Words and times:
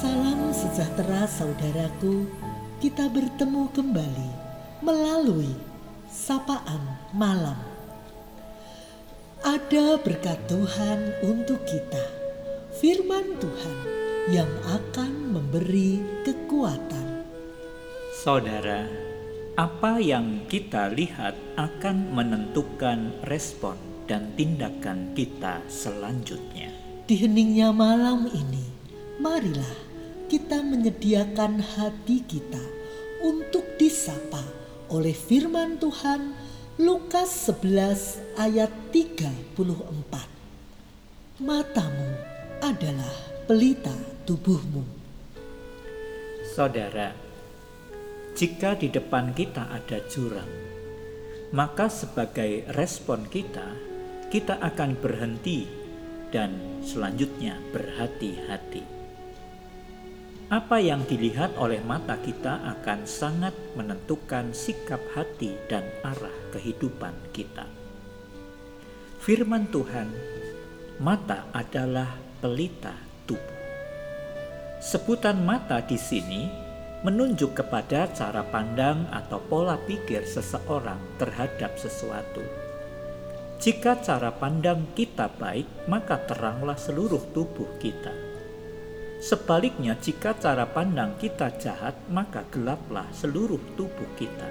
Salam 0.00 0.48
sejahtera 0.48 1.28
saudaraku, 1.28 2.24
kita 2.80 3.12
bertemu 3.12 3.68
kembali 3.68 4.30
melalui 4.80 5.52
sapaan 6.08 6.80
malam. 7.12 7.60
Ada 9.44 10.00
berkat 10.00 10.40
Tuhan 10.48 11.20
untuk 11.20 11.60
kita, 11.68 12.00
firman 12.80 13.36
Tuhan 13.44 13.78
yang 14.32 14.48
akan 14.72 15.36
memberi 15.36 16.00
kekuatan. 16.24 17.28
Saudara, 18.24 18.88
apa 19.60 20.00
yang 20.00 20.48
kita 20.48 20.96
lihat 20.96 21.36
akan 21.60 22.16
menentukan 22.16 23.20
respon 23.28 23.76
dan 24.08 24.32
tindakan 24.32 25.12
kita 25.12 25.60
selanjutnya. 25.68 26.72
Di 27.04 27.20
heningnya 27.20 27.68
malam 27.68 28.32
ini, 28.32 28.64
marilah 29.20 29.89
kita 30.30 30.62
menyediakan 30.62 31.58
hati 31.58 32.22
kita 32.22 32.62
untuk 33.26 33.66
disapa 33.82 34.46
oleh 34.94 35.10
firman 35.10 35.74
Tuhan 35.82 36.38
Lukas 36.78 37.50
11 37.50 38.38
ayat 38.38 38.70
34. 38.94 41.42
Matamu 41.42 42.10
adalah 42.62 43.10
pelita 43.50 43.90
tubuhmu. 44.22 44.86
Saudara, 46.46 47.10
jika 48.38 48.78
di 48.78 48.86
depan 48.86 49.34
kita 49.34 49.66
ada 49.66 49.98
jurang, 50.06 50.46
maka 51.50 51.90
sebagai 51.90 52.70
respon 52.78 53.26
kita, 53.26 53.66
kita 54.30 54.62
akan 54.62 54.94
berhenti 54.94 55.66
dan 56.30 56.54
selanjutnya 56.86 57.58
berhati-hati. 57.74 58.99
Apa 60.50 60.82
yang 60.82 61.06
dilihat 61.06 61.54
oleh 61.62 61.78
mata 61.86 62.18
kita 62.18 62.58
akan 62.74 63.06
sangat 63.06 63.54
menentukan 63.78 64.50
sikap 64.50 64.98
hati 65.14 65.54
dan 65.70 65.86
arah 66.02 66.34
kehidupan 66.50 67.14
kita. 67.30 67.70
Firman 69.22 69.70
Tuhan, 69.70 70.10
mata 70.98 71.46
adalah 71.54 72.18
pelita 72.42 72.90
tubuh. 73.30 73.62
Sebutan 74.82 75.38
mata 75.46 75.86
di 75.86 75.94
sini 75.94 76.50
menunjuk 77.06 77.54
kepada 77.54 78.10
cara 78.10 78.42
pandang 78.42 79.06
atau 79.14 79.38
pola 79.38 79.78
pikir 79.78 80.26
seseorang 80.26 80.98
terhadap 81.14 81.78
sesuatu. 81.78 82.42
Jika 83.62 84.02
cara 84.02 84.34
pandang 84.34 84.82
kita 84.98 85.30
baik, 85.30 85.86
maka 85.86 86.18
teranglah 86.26 86.74
seluruh 86.74 87.22
tubuh 87.30 87.70
kita. 87.78 88.29
Sebaliknya, 89.20 90.00
jika 90.00 90.32
cara 90.32 90.64
pandang 90.64 91.12
kita 91.20 91.52
jahat, 91.60 91.92
maka 92.08 92.40
gelaplah 92.48 93.04
seluruh 93.12 93.60
tubuh 93.76 94.08
kita. 94.16 94.48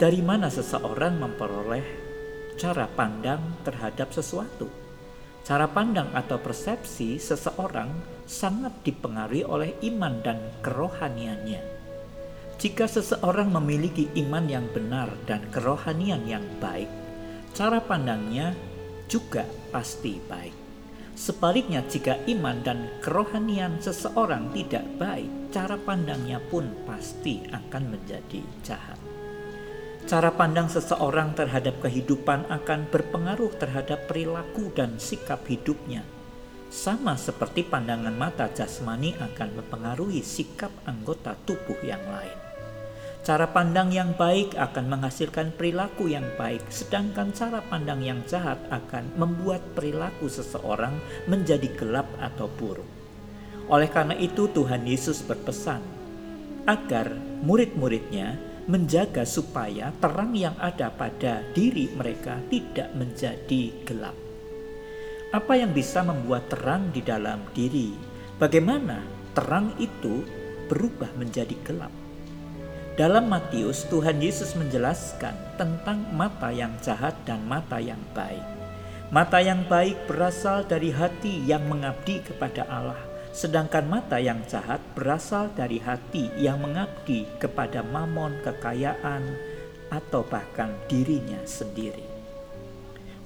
Dari 0.00 0.24
mana 0.24 0.48
seseorang 0.48 1.20
memperoleh 1.20 1.84
cara 2.56 2.88
pandang 2.88 3.60
terhadap 3.60 4.08
sesuatu? 4.16 4.72
Cara 5.44 5.68
pandang 5.68 6.10
atau 6.16 6.40
persepsi 6.40 7.20
seseorang 7.20 7.92
sangat 8.24 8.72
dipengaruhi 8.82 9.44
oleh 9.44 9.76
iman 9.84 10.16
dan 10.24 10.40
kerohaniannya. 10.64 11.60
Jika 12.56 12.88
seseorang 12.88 13.52
memiliki 13.52 14.08
iman 14.26 14.48
yang 14.48 14.64
benar 14.72 15.12
dan 15.28 15.44
kerohanian 15.52 16.24
yang 16.24 16.42
baik, 16.56 16.88
cara 17.52 17.84
pandangnya 17.84 18.56
juga 19.12 19.44
pasti 19.68 20.16
baik. 20.24 20.65
Sebaliknya, 21.16 21.80
jika 21.88 22.20
iman 22.28 22.60
dan 22.60 22.92
kerohanian 23.00 23.80
seseorang 23.80 24.52
tidak 24.52 24.84
baik, 25.00 25.48
cara 25.48 25.80
pandangnya 25.80 26.36
pun 26.52 26.68
pasti 26.84 27.40
akan 27.48 27.96
menjadi 27.96 28.44
jahat. 28.60 29.00
Cara 30.04 30.30
pandang 30.30 30.68
seseorang 30.70 31.34
terhadap 31.34 31.82
kehidupan 31.82 32.46
akan 32.52 32.86
berpengaruh 32.92 33.50
terhadap 33.56 34.06
perilaku 34.06 34.70
dan 34.76 35.00
sikap 35.00 35.42
hidupnya. 35.48 36.04
Sama 36.68 37.16
seperti 37.16 37.64
pandangan 37.64 38.14
mata 38.14 38.52
jasmani 38.52 39.16
akan 39.16 39.56
mempengaruhi 39.56 40.20
sikap 40.20 40.70
anggota 40.84 41.32
tubuh 41.48 41.80
yang 41.80 42.04
lain. 42.06 42.45
Cara 43.26 43.50
pandang 43.50 43.90
yang 43.90 44.14
baik 44.14 44.54
akan 44.54 44.86
menghasilkan 44.86 45.50
perilaku 45.58 46.06
yang 46.06 46.22
baik, 46.38 46.62
sedangkan 46.70 47.34
cara 47.34 47.58
pandang 47.58 47.98
yang 47.98 48.22
jahat 48.22 48.54
akan 48.70 49.18
membuat 49.18 49.66
perilaku 49.74 50.30
seseorang 50.30 50.94
menjadi 51.26 51.66
gelap 51.74 52.06
atau 52.22 52.46
buruk. 52.46 52.86
Oleh 53.66 53.90
karena 53.90 54.14
itu, 54.14 54.46
Tuhan 54.46 54.86
Yesus 54.86 55.26
berpesan 55.26 55.82
agar 56.70 57.18
murid-muridnya 57.42 58.38
menjaga 58.70 59.26
supaya 59.26 59.90
terang 59.98 60.30
yang 60.38 60.54
ada 60.62 60.94
pada 60.94 61.42
diri 61.50 61.90
mereka 61.98 62.38
tidak 62.46 62.94
menjadi 62.94 63.74
gelap. 63.82 64.14
Apa 65.34 65.58
yang 65.58 65.74
bisa 65.74 66.06
membuat 66.06 66.46
terang 66.46 66.94
di 66.94 67.02
dalam 67.02 67.42
diri? 67.50 67.90
Bagaimana 68.38 69.02
terang 69.34 69.74
itu 69.82 70.22
berubah 70.70 71.10
menjadi 71.18 71.58
gelap? 71.66 72.05
Dalam 72.96 73.28
Matius, 73.28 73.84
Tuhan 73.92 74.24
Yesus 74.24 74.56
menjelaskan 74.56 75.36
tentang 75.60 76.00
mata 76.16 76.48
yang 76.48 76.72
jahat 76.80 77.12
dan 77.28 77.44
mata 77.44 77.76
yang 77.76 78.00
baik. 78.16 78.42
Mata 79.12 79.38
yang 79.38 79.68
baik 79.68 80.08
berasal 80.08 80.64
dari 80.64 80.90
hati 80.90 81.44
yang 81.44 81.68
mengabdi 81.68 82.24
kepada 82.24 82.64
Allah 82.66 83.16
Sedangkan 83.36 83.84
mata 83.84 84.16
yang 84.16 84.40
jahat 84.48 84.80
berasal 84.96 85.52
dari 85.52 85.76
hati 85.76 86.32
yang 86.40 86.56
mengabdi 86.56 87.28
kepada 87.36 87.84
mamon, 87.84 88.40
kekayaan, 88.40 89.28
atau 89.92 90.24
bahkan 90.24 90.72
dirinya 90.88 91.36
sendiri. 91.44 92.00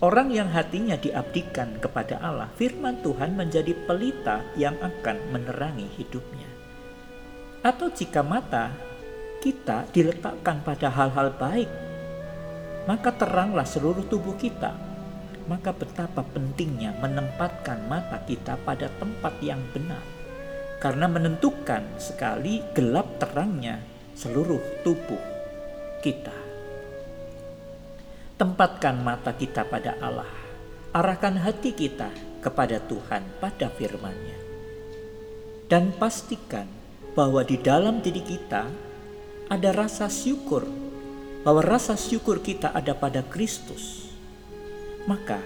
Orang 0.00 0.32
yang 0.32 0.48
hatinya 0.48 0.96
diabdikan 0.96 1.76
kepada 1.76 2.24
Allah, 2.24 2.48
firman 2.56 3.04
Tuhan 3.04 3.36
menjadi 3.36 3.76
pelita 3.84 4.40
yang 4.56 4.80
akan 4.80 5.28
menerangi 5.28 5.92
hidupnya. 6.00 6.48
Atau 7.60 7.92
jika 7.92 8.24
mata 8.24 8.72
kita 9.38 9.86
diletakkan 9.94 10.60
pada 10.66 10.90
hal-hal 10.90 11.34
baik, 11.38 11.70
maka 12.88 13.14
teranglah 13.14 13.66
seluruh 13.68 14.06
tubuh 14.06 14.34
kita. 14.34 14.74
Maka 15.48 15.72
betapa 15.72 16.20
pentingnya 16.20 16.92
menempatkan 17.00 17.88
mata 17.88 18.20
kita 18.28 18.60
pada 18.68 18.92
tempat 19.00 19.32
yang 19.40 19.64
benar, 19.72 20.04
karena 20.76 21.08
menentukan 21.08 21.88
sekali 21.96 22.60
gelap 22.76 23.16
terangnya 23.16 23.80
seluruh 24.12 24.60
tubuh 24.84 25.16
kita. 26.04 26.36
Tempatkan 28.36 29.00
mata 29.00 29.32
kita 29.32 29.64
pada 29.64 29.96
Allah, 30.04 30.28
arahkan 30.92 31.40
hati 31.40 31.72
kita 31.72 32.12
kepada 32.44 32.84
Tuhan 32.84 33.24
pada 33.40 33.72
firman-Nya, 33.72 34.38
dan 35.72 35.96
pastikan 35.96 36.68
bahwa 37.16 37.40
di 37.40 37.56
dalam 37.56 38.04
diri 38.04 38.20
kita 38.20 38.68
ada 39.48 39.72
rasa 39.72 40.12
syukur, 40.12 40.68
bahwa 41.42 41.64
rasa 41.64 41.96
syukur 41.96 42.44
kita 42.44 42.72
ada 42.72 42.92
pada 42.92 43.24
Kristus 43.24 44.08
maka 45.08 45.40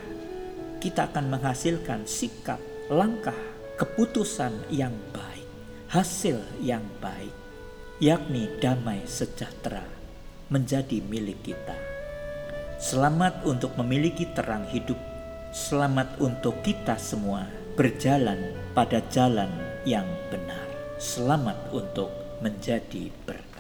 kita 0.83 1.07
akan 1.07 1.39
menghasilkan 1.39 2.03
sikap, 2.03 2.59
langkah, 2.91 3.39
keputusan 3.79 4.51
yang 4.75 4.91
baik, 5.15 5.47
hasil 5.87 6.43
yang 6.59 6.83
baik, 6.99 7.31
yakni 8.03 8.51
damai 8.59 9.07
sejahtera 9.07 9.87
menjadi 10.51 10.99
milik 11.07 11.39
kita. 11.47 11.79
Selamat 12.83 13.47
untuk 13.47 13.79
memiliki 13.79 14.27
terang 14.35 14.67
hidup, 14.67 14.99
selamat 15.55 16.19
untuk 16.19 16.59
kita 16.67 16.99
semua 16.99 17.47
berjalan 17.79 18.59
pada 18.75 18.99
jalan 19.15 19.55
yang 19.87 20.11
benar. 20.35 20.67
Selamat 20.99 21.71
untuk 21.71 22.11
menjadi 22.43 23.15
berkat. 23.23 23.52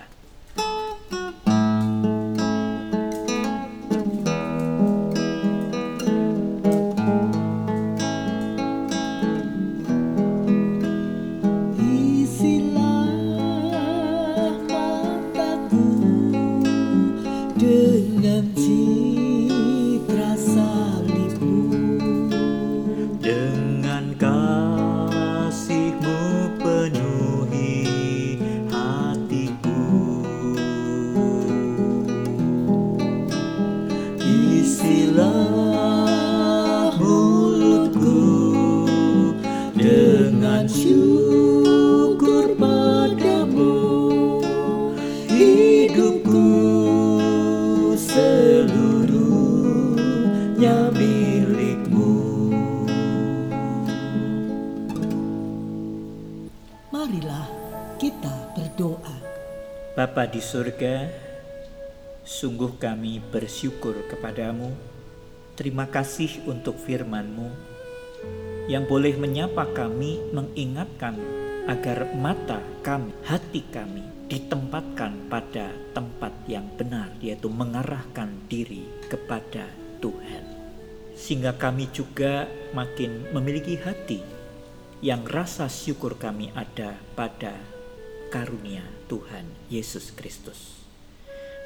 dengan 40.22 40.70
syukur 40.70 42.54
padamu 42.54 44.38
hidupku 45.26 46.46
seluruhnya 47.98 49.18
milikmu. 50.94 52.14
Marilah 56.94 57.50
kita 57.98 58.54
berdoa. 58.54 59.18
Bapa 59.98 60.30
di 60.30 60.38
surga 60.38 61.10
sungguh 62.22 62.78
kami 62.78 63.18
bersyukur 63.34 64.06
kepadamu. 64.06 64.70
Terima 65.58 65.90
kasih 65.90 66.46
untuk 66.46 66.78
Firmanmu 66.78 67.74
yang 68.70 68.86
boleh 68.86 69.18
menyapa 69.18 69.66
kami, 69.74 70.22
mengingatkan 70.30 71.18
agar 71.66 72.10
mata 72.14 72.62
kami, 72.82 73.10
hati 73.26 73.62
kami 73.70 74.02
ditempatkan 74.30 75.28
pada 75.28 75.70
tempat 75.94 76.32
yang 76.46 76.66
benar, 76.78 77.10
yaitu 77.18 77.50
mengarahkan 77.50 78.30
diri 78.46 78.86
kepada 79.10 79.66
Tuhan. 79.98 80.44
Sehingga 81.14 81.54
kami 81.54 81.90
juga 81.92 82.48
makin 82.74 83.30
memiliki 83.30 83.78
hati 83.78 84.22
yang 85.02 85.26
rasa 85.26 85.66
syukur 85.66 86.14
kami 86.16 86.54
ada 86.54 86.94
pada 87.18 87.54
karunia 88.32 88.82
Tuhan 89.10 89.44
Yesus 89.68 90.14
Kristus. 90.14 90.82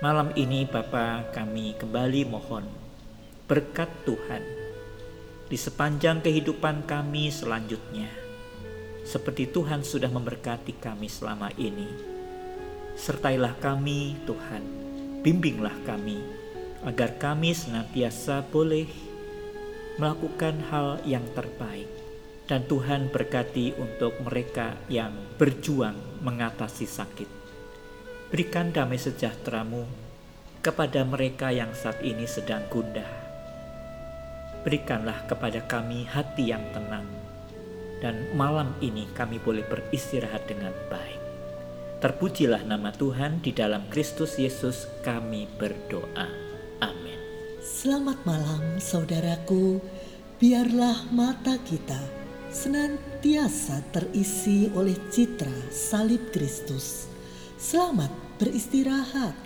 Malam 0.02 0.32
ini 0.36 0.68
Bapa 0.68 1.24
kami 1.32 1.72
kembali 1.78 2.28
mohon 2.28 2.68
berkat 3.48 3.88
Tuhan 4.04 4.65
di 5.46 5.58
sepanjang 5.58 6.22
kehidupan 6.22 6.86
kami 6.86 7.30
selanjutnya 7.30 8.26
seperti 9.06 9.46
Tuhan 9.46 9.86
sudah 9.86 10.10
memberkati 10.10 10.82
kami 10.82 11.06
selama 11.06 11.54
ini. 11.54 11.86
Sertailah 12.98 13.54
kami, 13.62 14.18
Tuhan, 14.26 14.66
bimbinglah 15.22 15.78
kami, 15.86 16.18
agar 16.82 17.14
kami 17.14 17.54
senantiasa 17.54 18.42
boleh 18.50 18.90
melakukan 20.02 20.58
hal 20.74 20.98
yang 21.06 21.22
terbaik. 21.38 21.86
Dan 22.46 22.62
Tuhan 22.70 23.10
berkati 23.10 23.74
untuk 23.74 24.22
mereka 24.22 24.78
yang 24.86 25.10
berjuang 25.34 26.22
mengatasi 26.22 26.86
sakit. 26.86 27.26
Berikan 28.30 28.70
damai 28.70 29.02
sejahteramu 29.02 29.82
kepada 30.62 31.02
mereka 31.02 31.50
yang 31.50 31.74
saat 31.74 31.98
ini 32.06 32.22
sedang 32.22 32.62
gundah. 32.70 33.25
Berikanlah 34.66 35.30
kepada 35.30 35.62
kami 35.62 36.10
hati 36.10 36.50
yang 36.50 36.66
tenang, 36.74 37.06
dan 38.02 38.34
malam 38.34 38.74
ini 38.82 39.06
kami 39.14 39.38
boleh 39.38 39.62
beristirahat 39.62 40.42
dengan 40.50 40.74
baik. 40.90 41.22
Terpujilah 42.02 42.66
nama 42.66 42.90
Tuhan 42.90 43.46
di 43.46 43.54
dalam 43.54 43.86
Kristus 43.86 44.34
Yesus 44.42 44.90
kami 45.06 45.46
berdoa. 45.54 46.26
Amin. 46.82 47.20
Selamat 47.62 48.18
malam 48.26 48.82
saudaraku, 48.82 49.78
biarlah 50.42 51.14
mata 51.14 51.62
kita 51.62 52.02
senantiasa 52.50 53.86
terisi 53.94 54.66
oleh 54.74 54.98
citra 55.14 55.70
salib 55.70 56.34
Kristus. 56.34 57.06
Selamat 57.54 58.10
beristirahat. 58.42 59.38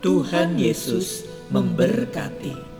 Tuhan 0.00 0.56
Yesus 0.56 1.28
memberkati. 1.52 2.73